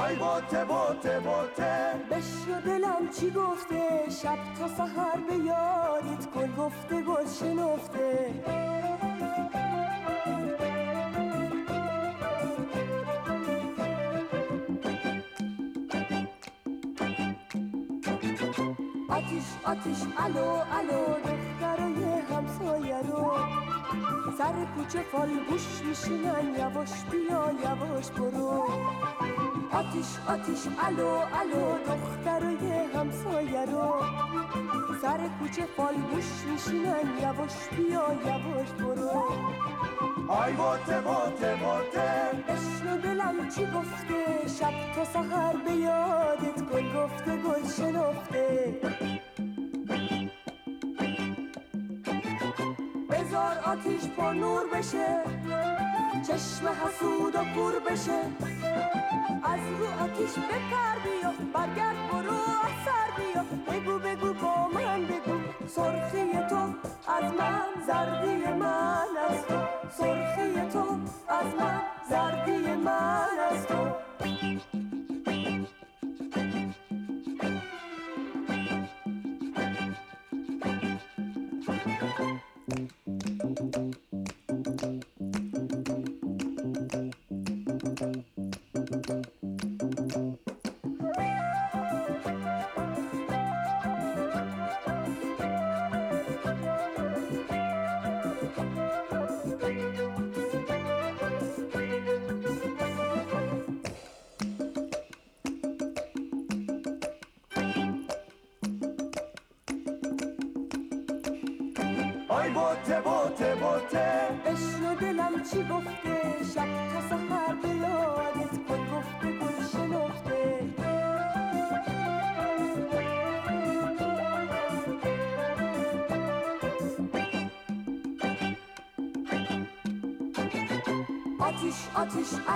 [0.00, 1.94] آی بوته بوته بوته
[2.64, 8.34] دلم چی گفته؟ شب تا سهر به یادت گل گفته گل شنفته.
[19.08, 20.48] آتیش آتیش الو
[20.78, 23.32] الو دخترای همسایه رو.
[24.38, 25.04] سر کوچه
[25.50, 28.64] گوش میشینن یواش بیا یواش برو.
[29.72, 34.04] آتیش آتیش الو الو دخترای همسایه رو.
[35.02, 35.66] سر کوچه
[36.10, 39.24] گوش میشینن یواش بیا یواش برو.
[40.28, 47.36] آی بوته بوته بوته اشنو دلم چی گفته؟ شب تا سهر به یادت گل گفته
[47.36, 48.80] گل شنفته.
[53.10, 55.24] بزار آتیش پر نور بشه.
[56.22, 58.20] چشم حسود و کور بشه.
[59.44, 63.44] از رو آتیش بپر بیا برگرد برو از سر بیا.
[63.68, 65.38] بگو بگو با من بگو.
[65.68, 66.56] سرخی تو
[67.12, 69.56] از من زردی من از تو
[69.90, 70.84] سرخی تو
[71.28, 71.80] از من
[72.10, 73.86] زردی من از تو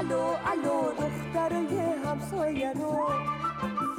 [0.04, 3.08] الو الو دخترای همسایه رو.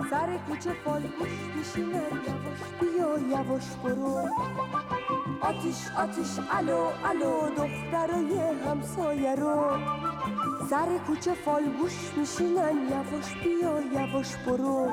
[0.09, 4.29] سر کوچه فالگوش میشینن یواش بیا یواش برو.
[5.41, 9.77] آتیش آتیش الو الو دخترای همسایه رو.
[10.69, 14.91] سر کوچه فالگوش میشینن یواش بیا یواش برو.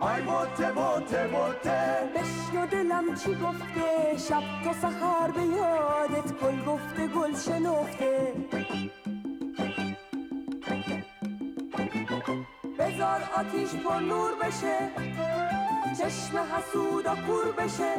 [0.00, 2.10] آی بوته بوته بوته.
[2.14, 8.34] بشنو دلم چی گفته شب تا سهر به یادت گل گفته گل شنفته.
[13.38, 14.90] آتیش پر نور بشه.
[15.98, 17.92] چشم حسود و کور بشه.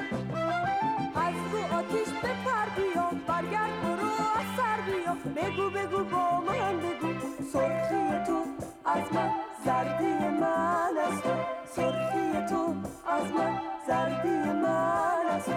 [1.16, 5.14] از رو آتیش بپر بیا برگرد برو از سر بیا.
[5.36, 7.14] بگو بگو با من بگو.
[7.54, 8.44] سرخی تو
[8.86, 9.32] از من
[9.66, 11.30] زردی من از تو.
[11.76, 12.76] سرخی تو
[13.08, 13.75] از من.
[13.88, 14.30] زردی
[14.64, 15.50] من از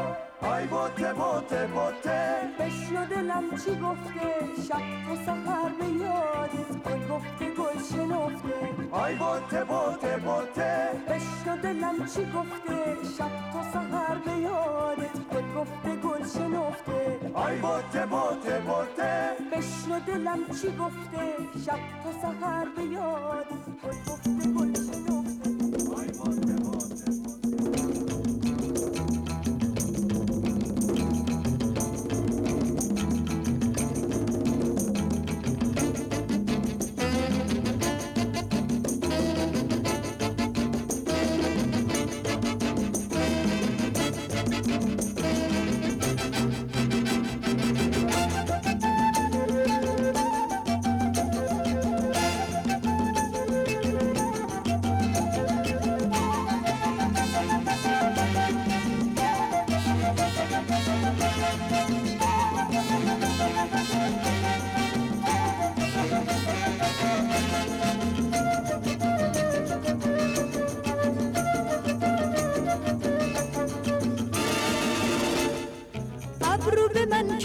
[0.42, 2.40] آی بوته بوته بوته.
[2.58, 4.28] بشنو دلم چی گفته؟
[4.68, 8.58] شب تا سهر به یادت گل گفته گل شنفته.
[8.92, 10.90] آی بوته بوته بوته.
[11.08, 12.78] بشنو دلم چی گفته؟
[13.18, 17.20] شب تا سهر به یادت گل گفته گل شنفته.
[17.34, 19.36] آی بوته بوته بوته.
[19.52, 21.24] بشنو دلم چی گفته؟
[21.64, 25.17] شب تا سهر به یادت گل گفته گل شنفته.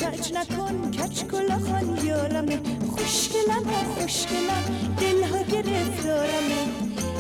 [0.03, 2.59] کج نکن کج کلاخان یارمه.
[2.91, 4.63] خوشگلم ها خوشگلم.
[4.99, 6.61] دل ها گرفتارمه.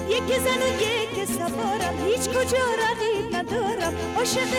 [0.09, 1.95] یک زن و یک سوارم.
[2.05, 3.93] هیچ کجا رقیب ندارم.
[4.17, 4.53] عاشق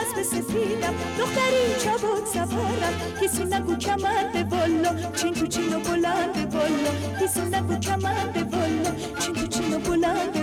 [0.00, 0.94] اسب سفیدم.
[1.18, 2.94] دختری چابک سوارم.
[3.22, 5.10] کسی نگو کمند والا.
[5.12, 6.92] چین تو چین و بلند والا.
[7.20, 8.90] کسی نگو کمند والا.
[9.20, 10.39] چین تو چین و بلند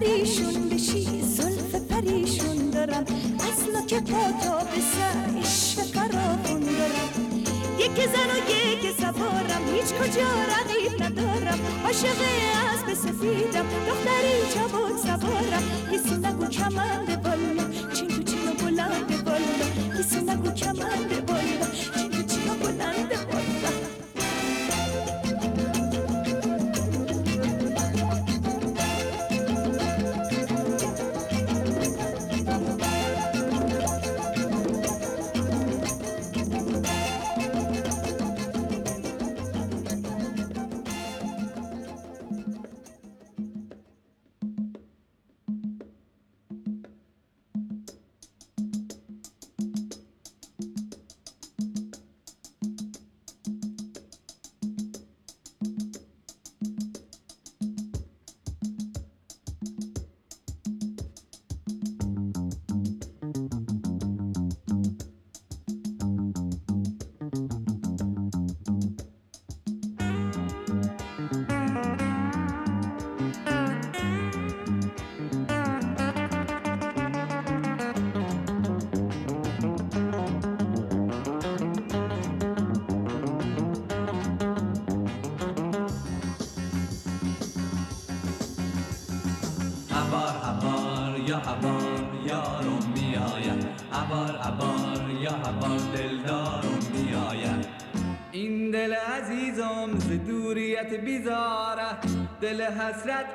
[0.00, 3.04] پریشون بشی زلف پریشون دارم.
[3.38, 7.10] از که پا تا به سر عشق فراخون دارم.
[7.78, 11.58] یکی زن و یکی سوارم هیچ کجا رقیب ندارم.
[11.84, 12.20] عاشق
[12.74, 15.62] اسب سفیدم دختری چابک سوارم.
[15.92, 17.64] کسی نگو کمند بالا
[17.94, 18.52] چین تو چین و
[19.24, 21.26] بالا کسی نگو کمند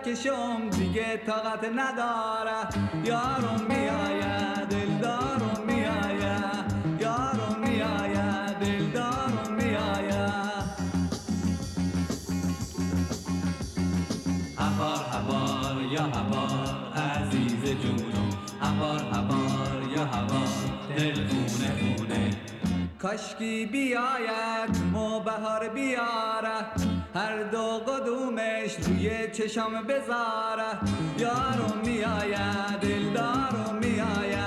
[0.06, 2.68] کشم دیگه طاقت نداره.
[3.04, 10.66] یارم میآید دلدارم میآید یارم میآید دلدارم میآید
[14.58, 18.30] عبار عبار یا عبار عزیز جونم.
[18.62, 20.48] عبار عبار یا عبار
[20.98, 22.30] دل خونه خونه.
[23.00, 24.45] کاشکی بیاید
[29.38, 30.80] چشم بذاره
[31.18, 34.45] یارم میآید دلدارم میآید.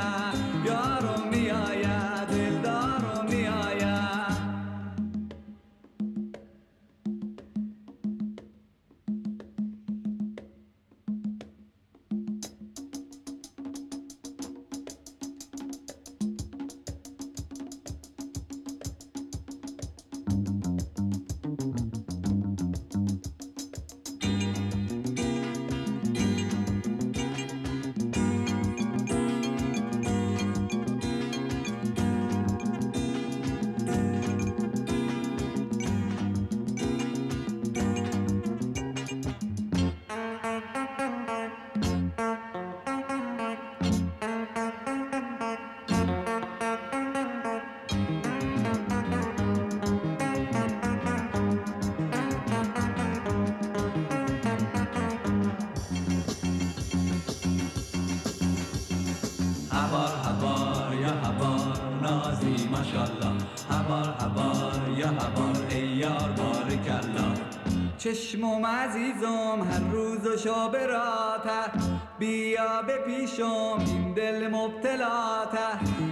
[67.99, 71.73] چشمم عزیزم هر روز و شب راته
[72.19, 75.69] بیا به پیشم این دل مبتلاته.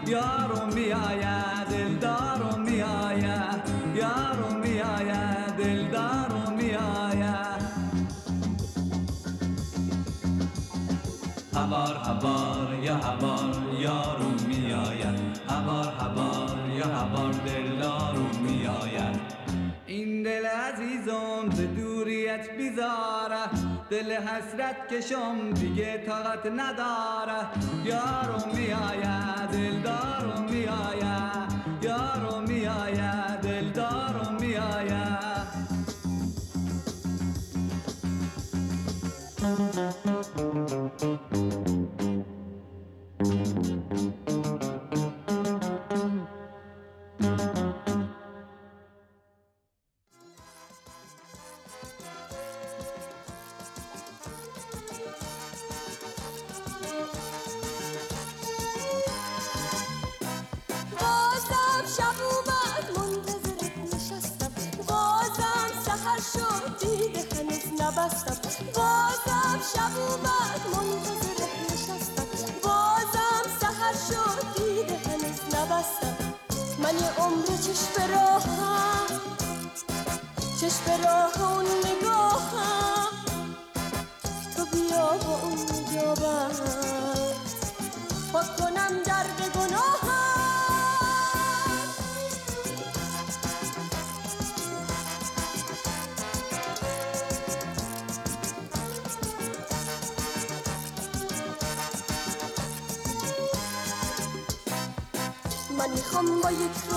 [0.07, 3.62] یارم میآید دلدارم میآید
[3.95, 7.66] یارم میآید دلدارم میآید
[11.55, 17.75] هبار هبار یا هبار یارو میآید هبار هبار یا هبار دلدارو
[22.76, 23.45] می‌ذاره
[23.90, 27.47] دل حسرت کشم دیگه طاقت نداره.
[27.85, 31.52] یارو میآید دلدارو میآید.
[31.83, 35.16] یارو میآید دلدارو میآید.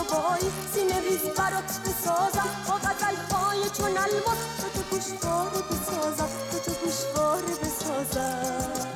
[0.10, 0.42] ربای
[0.74, 2.50] سینه ریز برات بسازم.
[2.68, 6.30] با غزل های چون الماس تو تو گوشواره بسازم.
[6.52, 8.90] تو تو گوشواره بسازم.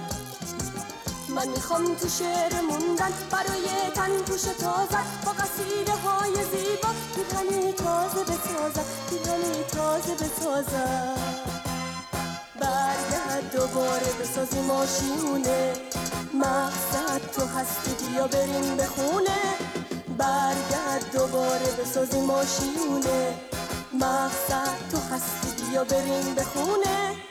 [1.30, 4.97] من می‌خوام تو شعر موندن برای تن پوش تازه.
[5.26, 8.86] با قصیده های زیبا پیرهنی تازه بسازم.
[9.10, 11.15] پیرهنی تازه بسازم.
[12.60, 15.73] برگرد دوباره بسازی ماشیونه
[16.34, 19.39] مقصد تو هستی بیا بریم به خونه.
[21.28, 23.36] دوباره بسازی ماشیونه
[23.94, 27.23] مقصد تو هستی بیا بریم به خونه.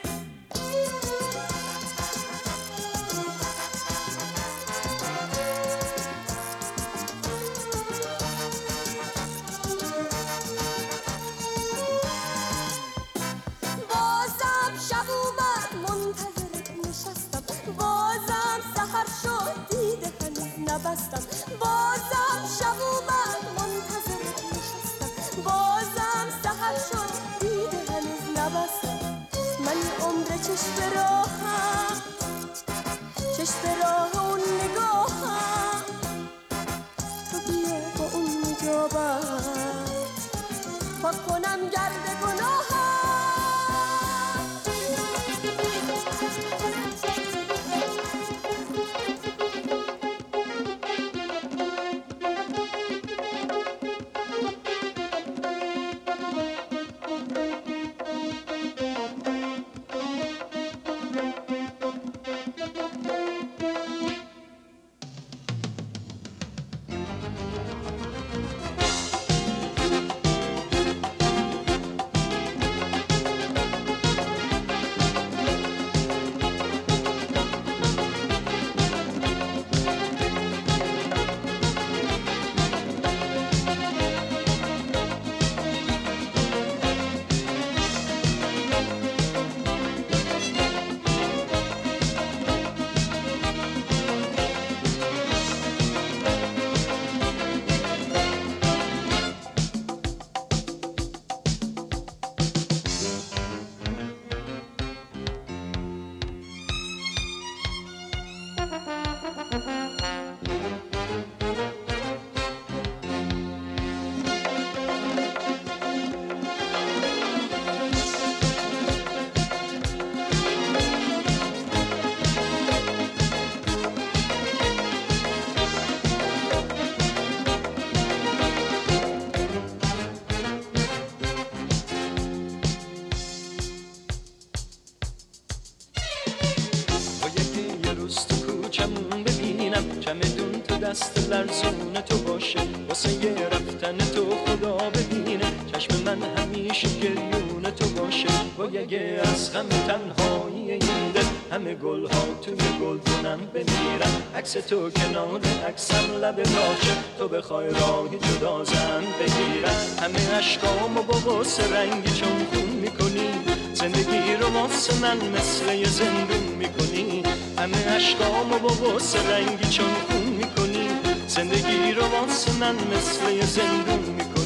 [154.55, 161.13] عکس تو کنار عکسم لب راشه تو بخوای راهی جدا زن بگیرم همه اشکامو با
[161.13, 163.29] غصه رنگی چون خون می‌کنی.
[163.73, 167.23] زندگی رو واسه من مثل یه زندون می‌کنی.
[167.57, 170.89] همه اشکامو با غصه رنگی چون خون می‌کنی.
[171.27, 174.42] زندگی رو واسه من مثل یه زندون می‌کنی.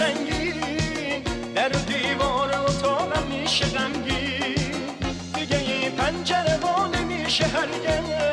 [0.00, 1.22] سنگین
[1.54, 4.72] در دیوار اتاقم میشه غمگین.
[5.34, 8.29] دیگه این پنجره وا نمیشه هرگز.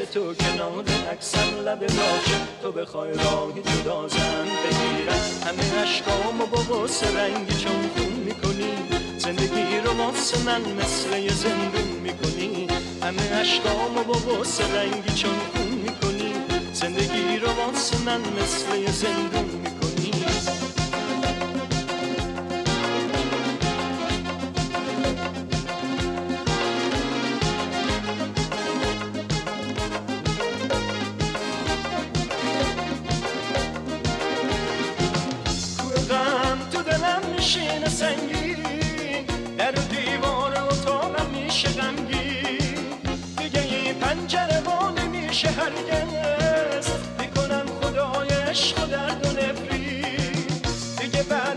[0.00, 5.20] عکس تو کنار عکسم لب باشه تو بخوای راهی جدا زن بگیرم.
[5.46, 8.72] همه عشقامو با غصه رنگی چون خون می‌کنی.
[9.18, 12.66] زندگی رو واسه من مثل یه زندون می‌کنی.
[13.02, 16.32] همه عشقامو با غصه رنگی چون خون می‌کنی.
[16.72, 19.45] زندگی رو واسه من مثل یه زندون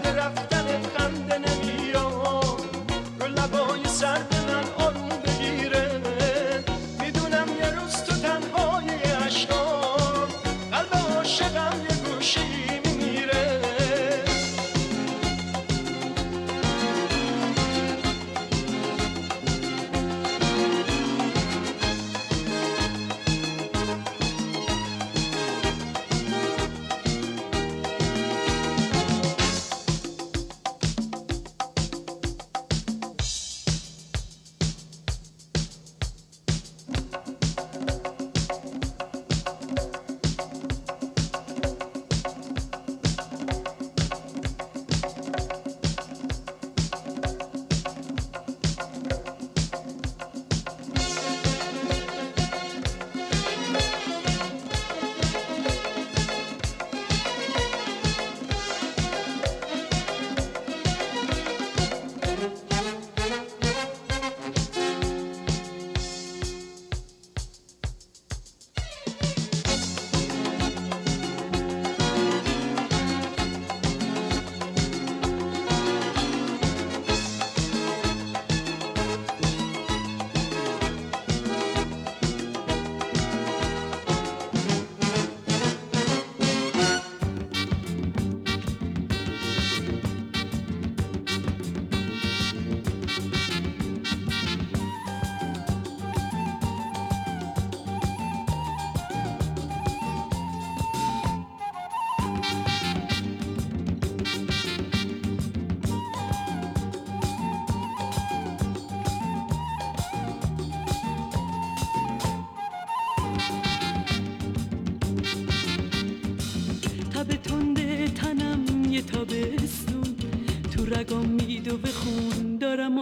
[0.04, 0.59] دیگه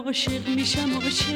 [0.08, 1.34] عاشق میشم عاشق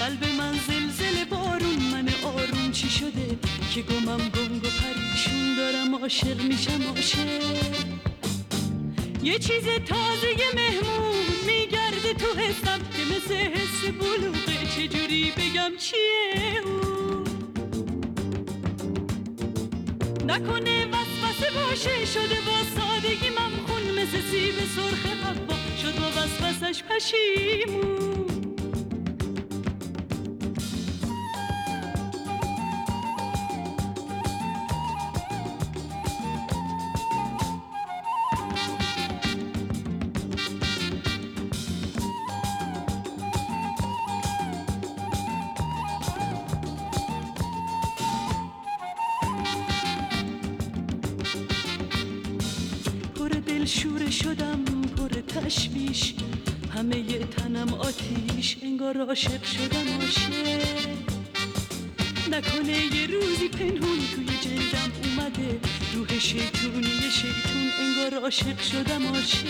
[0.00, 3.38] قلب من زلزله بارون من آروم چی شده؟
[3.74, 7.42] که گمم گنگ و پریشون دارم عاشق میشم عاشق
[9.22, 16.62] یه چیز تازه یه مهمون میگرده تو حسم که مثل حس بلوغه چجوری بگم چیه
[16.64, 17.24] اون
[20.26, 22.79] نکنه وسوسه باشه شده واسه
[26.90, 26.98] پر
[53.28, 54.64] دل شور شدم
[54.96, 56.14] پر تشویش.
[56.74, 60.86] همه ی تنم آتیش انگار عاشق شدم عاشق.
[62.30, 65.60] نکنه یه روزی پنهون توی جلدم اومده
[65.94, 69.46] روح شیطونی شیطون انگار عاشق شدم عاشق.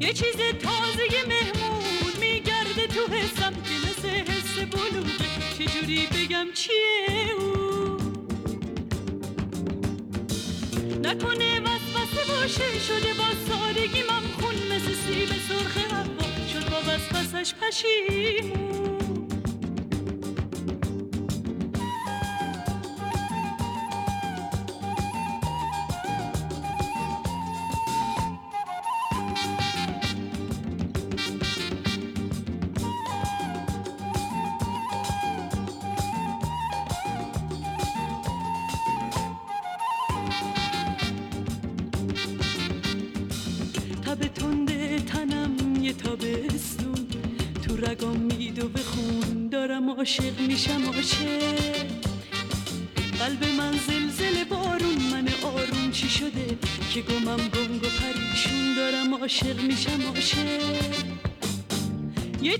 [0.00, 5.24] یه چیز تازه یه مهمون میگرده تو حسم که مثل حس بلوده
[5.58, 7.96] چجوری بگم چیه او؟
[11.04, 14.22] نکنه وسوسه باشه شده با سادگی من
[16.96, 18.65] از پسش پشیمون.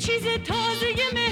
[0.06, 1.25] چیز تازه می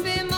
[0.00, 0.31] jamais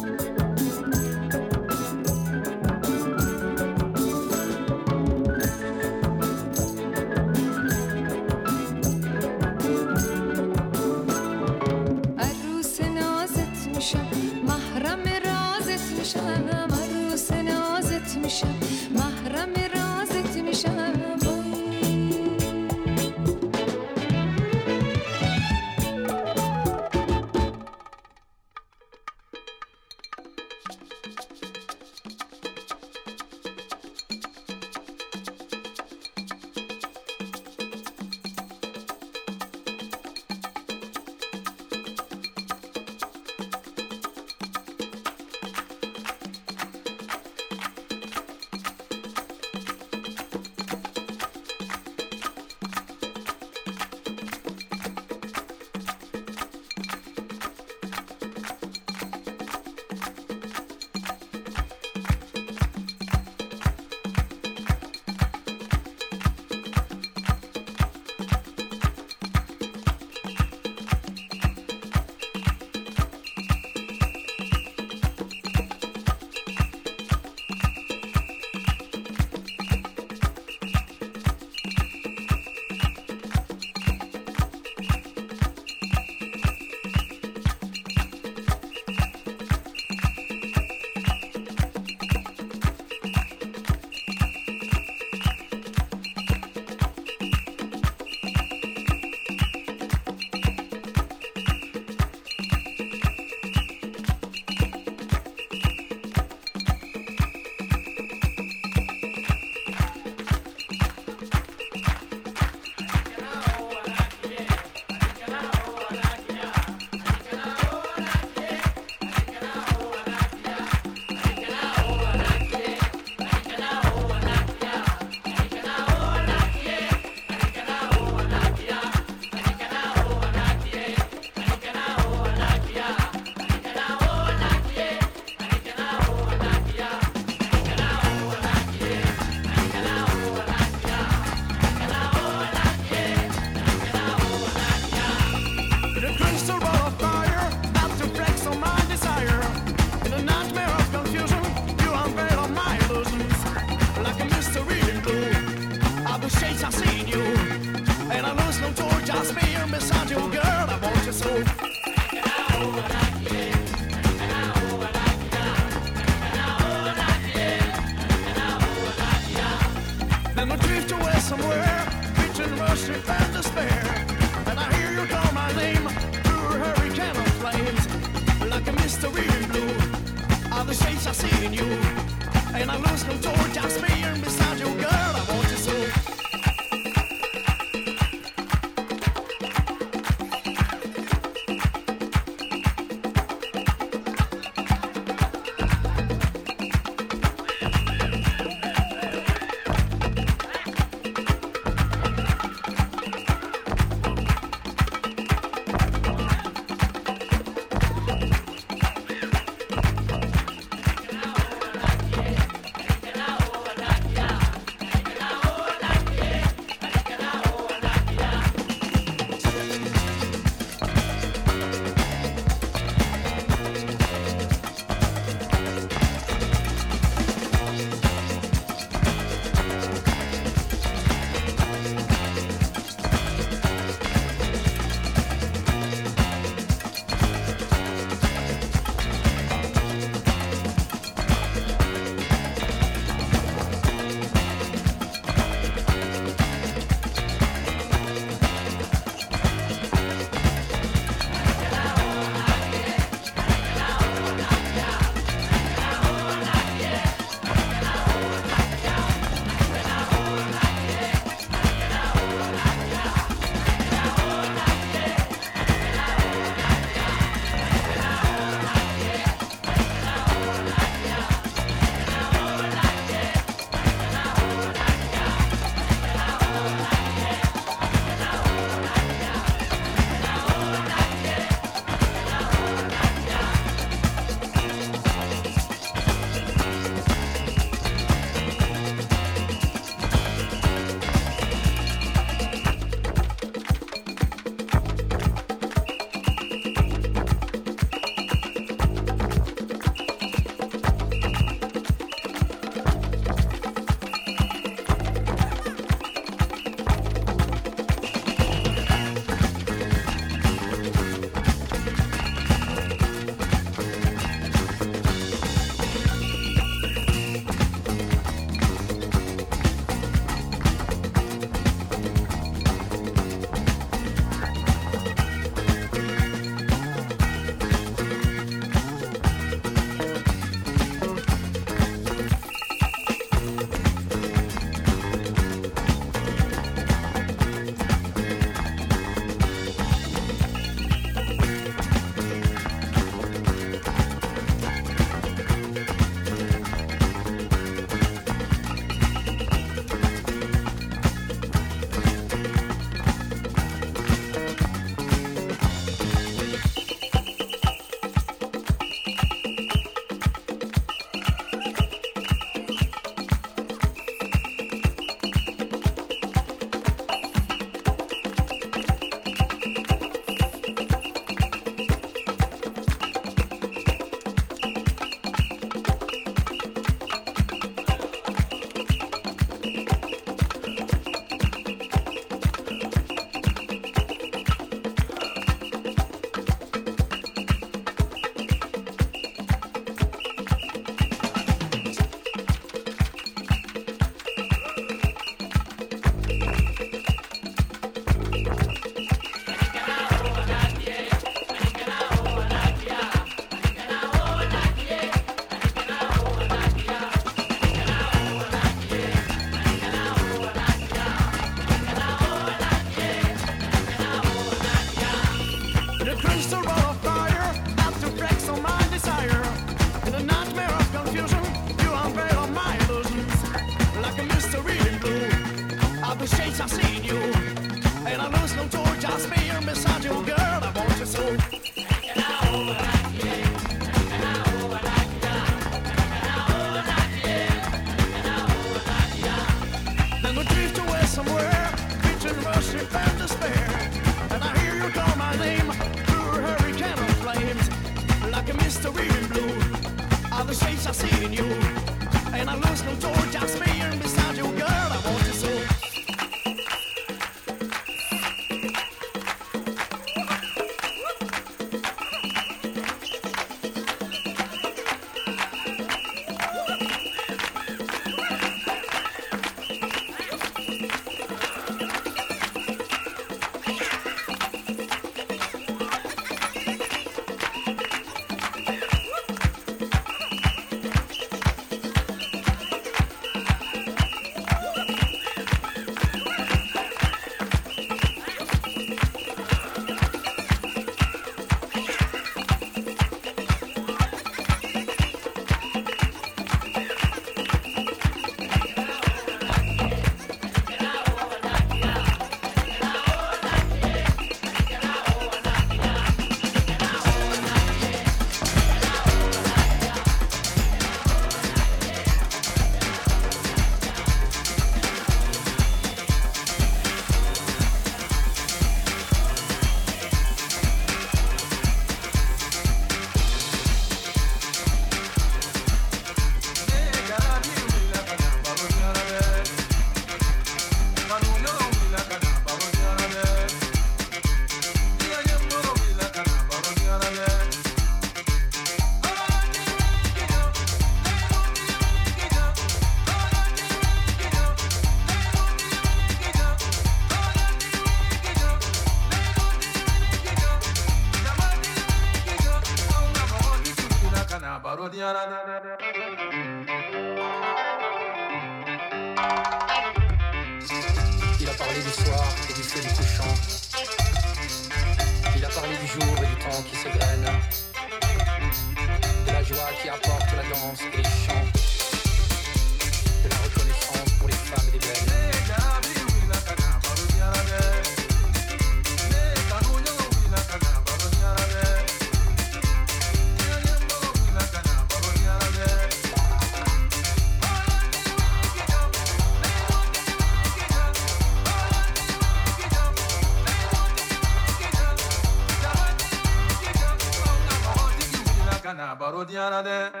[599.31, 600.00] ディアナで。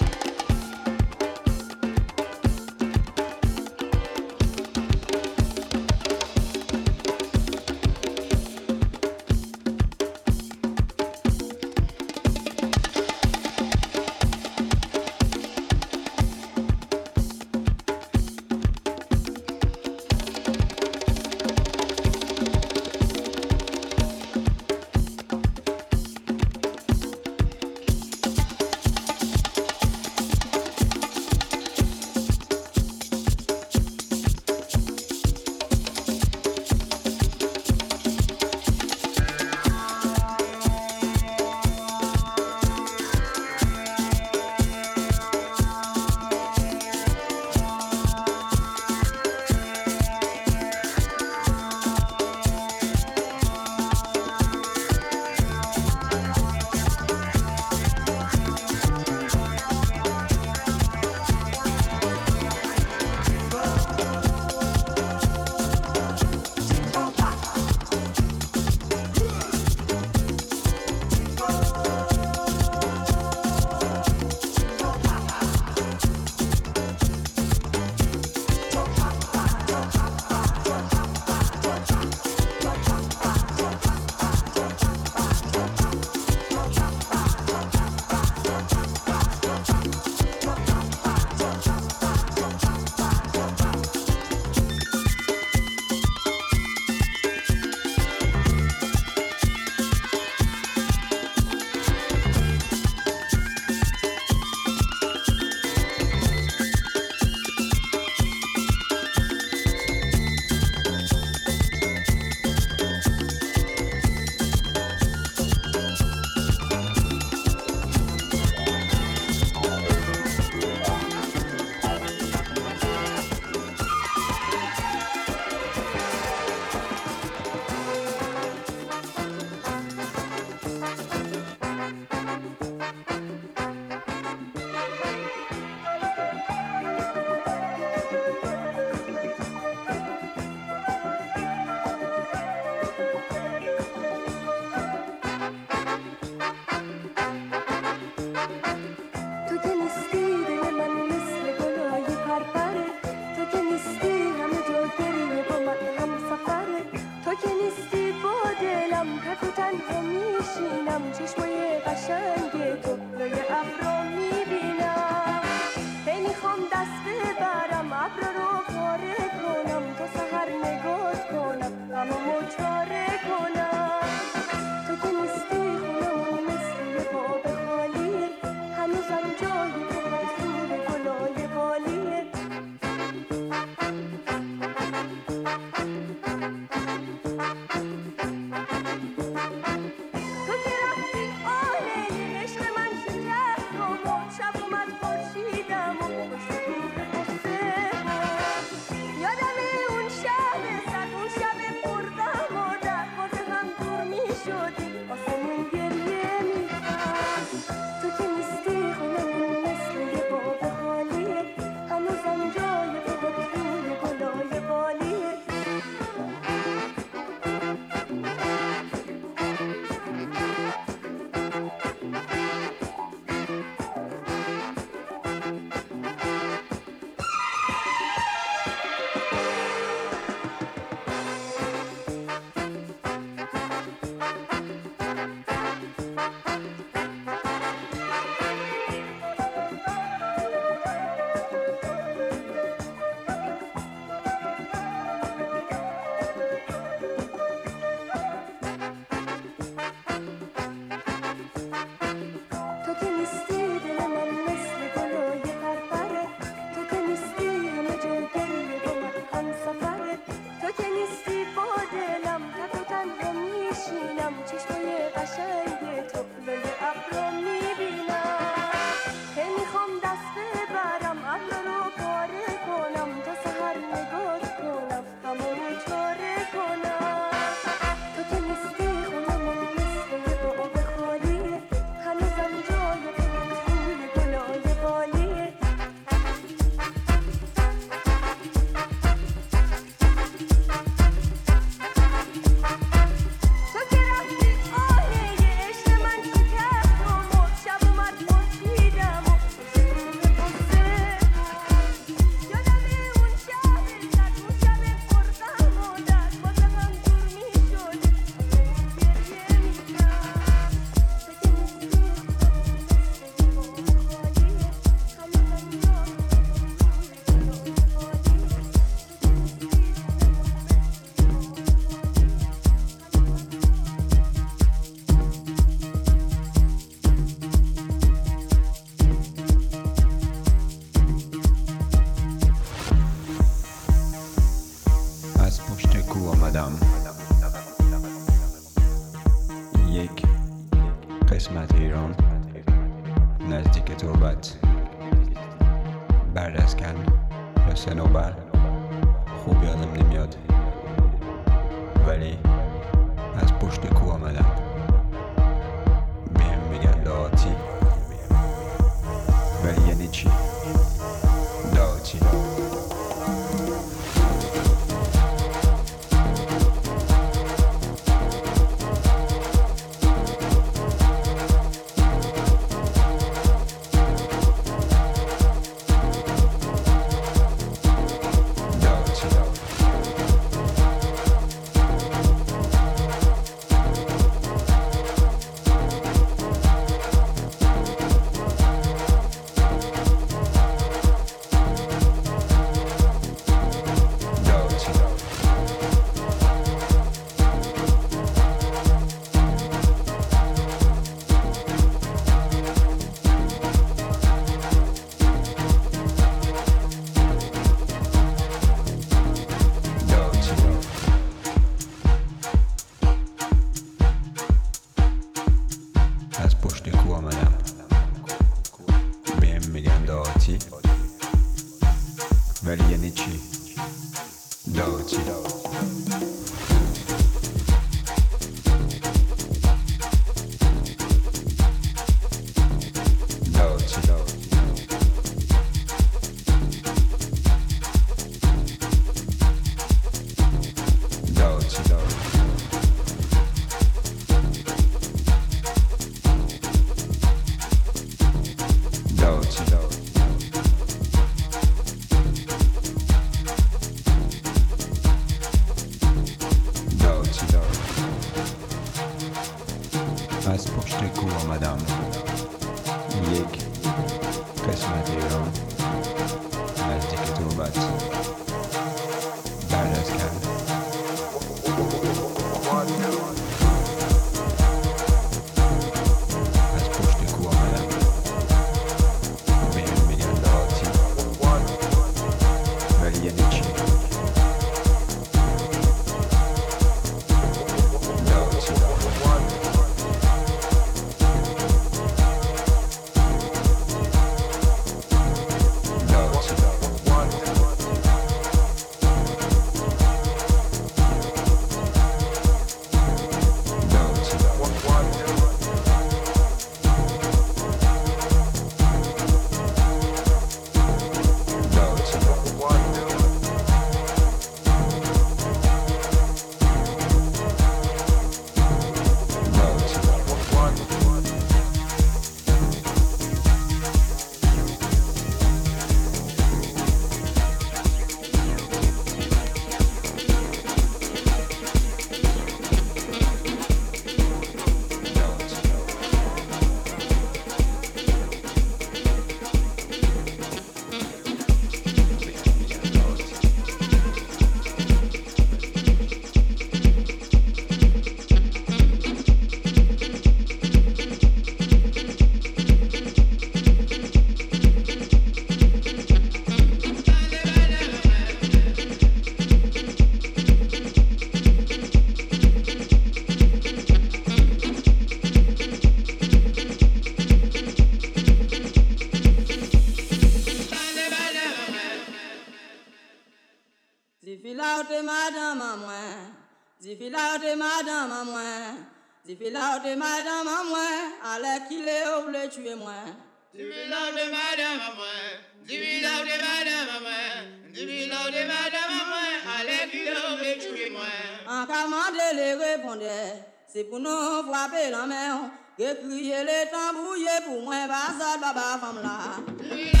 [591.61, 593.33] Manquement de les répondait,
[593.71, 594.09] c'est pour nous
[594.49, 600.00] frapper la main, que crier les tambouillés pour moi, bah ça, baba, femme là.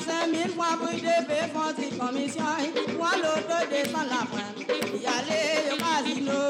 [0.00, 2.44] cinq mille fois pour deux font une commission.
[2.98, 4.22] Moi, l'autre descend la.
[4.98, 6.40] Y aller au casino.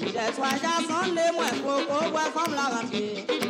[0.00, 0.32] Des
[1.14, 3.49] les moins pour comme la rentrée.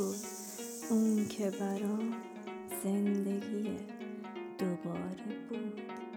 [0.00, 0.16] بود
[0.90, 2.12] اون که برام
[2.84, 3.76] زندگی
[4.58, 6.09] دوباره بود.